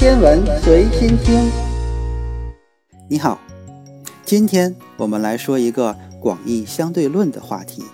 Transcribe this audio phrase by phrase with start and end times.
[0.00, 1.52] 天文随心听。
[3.06, 3.38] 你好，
[4.24, 7.84] 今天我们来说一个广义相对论的话题。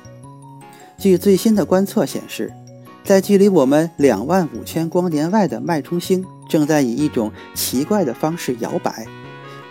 [0.96, 2.52] 据最新的观测显示，
[3.02, 9.04] 在距离我们两万五千光年外的脉冲星正在以一种奇怪的方式摇摆。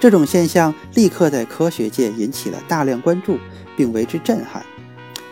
[0.02, 3.38] 这种现象立刻在科学界引起了大量关注，
[3.77, 4.61] 并为之震撼，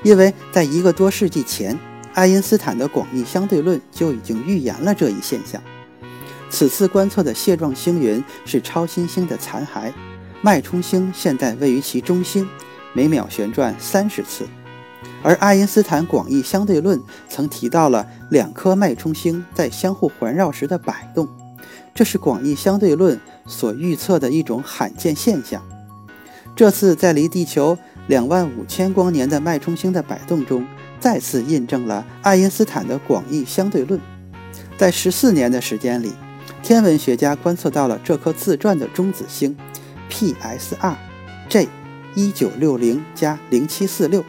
[0.04, 1.78] 因为在一个多世纪前，
[2.14, 5.62] 爱因斯坦的广义相对论就已经预言了这一现象。
[6.54, 9.92] 此次观测的蟹状星云是超新星的残骸，
[10.44, 12.48] 脉冲星现在位于其中心，
[12.94, 14.46] 每秒旋转三十次。
[15.24, 21.28] 而爱因斯坦广义相对论曾提到了两颗脉冲星在相互环绕时的摆动，
[21.92, 25.60] 这是广义相对论所预测的一种罕见现象。
[26.56, 30.64] 这次在离地球两万五千光年的脉冲星的摆动中，
[31.00, 34.00] 再次印证了爱因斯坦的广义相对论。
[34.78, 36.14] 在十四年的时间里，
[36.64, 39.56] 天文学家观测到了这颗自转的中子星
[40.10, 40.96] PSR
[41.50, 41.68] J
[42.16, 44.26] 一九六零加零七四六。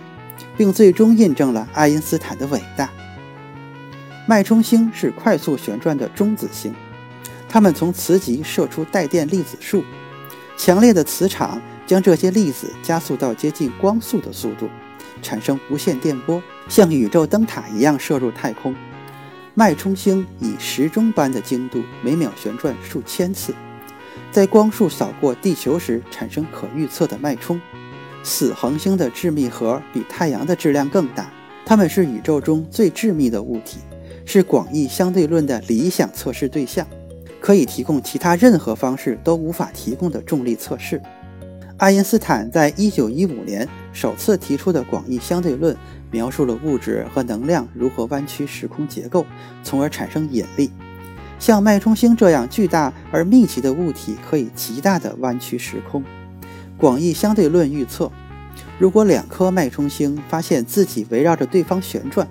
[0.57, 2.91] 并最终印证了爱因斯坦的伟大。
[4.27, 6.75] 脉冲星是快速旋转的中子星，
[7.49, 9.85] 它们从磁极射出带电粒子束，
[10.57, 14.69] 强烈的磁场将这些粒子加速到接近光速的速度，
[15.23, 18.75] 产生无线电波，像宇宙灯塔一样射入太空。
[19.57, 23.55] 脉冲星以时钟般的精度，每秒旋转数千次，
[24.33, 27.61] 在光束扫过地球时产生可预测的脉冲。
[28.25, 31.31] 死恒星的致密核比太阳的质量更大，
[31.65, 33.79] 它们是宇宙中最致密的物体，
[34.27, 36.85] 是广义相对论的理想测试对象，
[37.39, 41.01] 可以提供其他任何方式都无法提供的重力测试。
[41.77, 45.77] 爱因斯坦在一九一五年首次提出的广义相对论，
[46.13, 49.27] 描述了物质和能量如何弯曲时空结构，
[49.65, 50.71] 从而产生引力。
[51.41, 56.05] 像脉冲星这样巨大而密集的物体，可以极大地弯曲时空。
[56.79, 58.11] 广义相对论预测，
[58.79, 62.29] 如果两颗脉冲星发现自己围绕着对方旋转，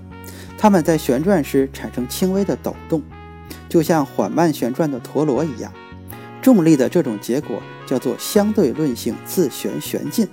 [0.58, 3.04] 它们在旋转时产生轻微的抖动，
[3.68, 5.72] 就像缓慢旋转的陀螺一样。
[6.44, 10.28] 重力的这种结果叫做相对论性自旋旋进。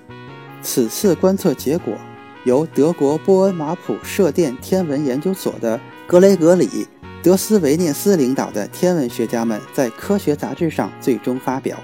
[0.61, 1.95] 此次观测结果
[2.45, 6.67] 由德国波恩马普射电天文研究所的格雷格里·
[7.23, 11.79] 德斯维涅斯领导的天文学家们在科学杂志上最终发表。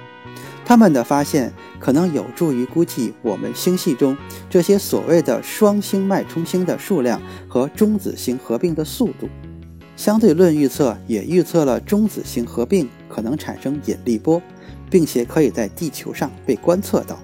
[0.65, 4.17] 他们的发现可能有助于估计我们星系中
[4.51, 9.29] 这些所谓的双星脉冲星的数量和中子星合并的速度。
[9.97, 14.41] 相对论预测也预测了中子星合并可能产生引力波，
[14.91, 17.19] 并且可以在地球上被观测到。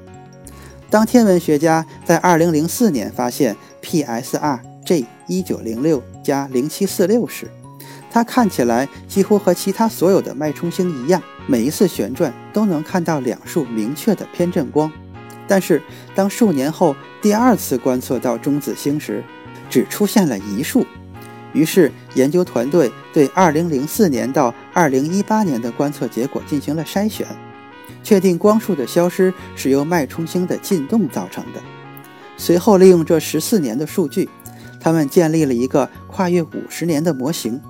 [0.91, 7.51] 当天文学家在2004年发现 PSR J 1906加0746时，
[8.11, 14.93] 它看起来几乎和其他所有的脉冲星一样，每一次旋转都能看到两束明确的偏振光。
[15.49, 15.83] 但是，
[16.15, 19.25] 当数年后第二次观测到中子星时，
[19.71, 20.87] 只出现了一束。
[21.53, 27.27] 于是，研究团队对2004年到2018年的观测结果进行了筛选，
[28.03, 31.61] 确定光束的消失是由脉冲星的进动造成的。
[32.37, 34.29] 随后，利用这十四年的数据，
[34.81, 37.61] 他们建立了一个跨越五十年的模型。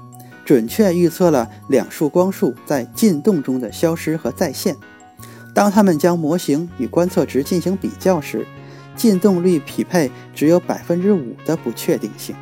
[0.45, 4.77] 准确预测了两束光束在进动中的消失和再现。
[5.55, 8.45] 当他们将模型与观测值进行比较时，
[8.97, 12.35] 进动率匹配只有百分之五的不确定性。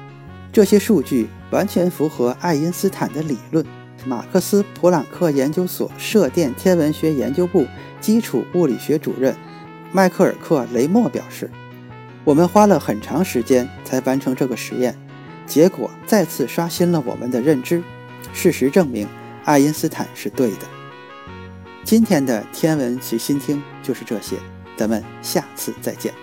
[0.53, 3.65] 这些数据完全符合爱因斯坦的理论。
[4.06, 7.66] 马克思普朗克研究所射电天文学研究部
[8.00, 9.37] 基础物理学主任
[9.93, 11.50] 迈克尔克雷默表示
[12.25, 14.97] ：“我们花了很长时间才完成这个实验。”
[15.47, 17.83] 结果再次刷新了我们的认知。
[18.33, 19.06] 事实证明，
[19.44, 20.66] 爱因斯坦是对的。
[21.84, 24.37] 今天的天文随心听就是这些，
[24.77, 26.15] 咱们下次再见。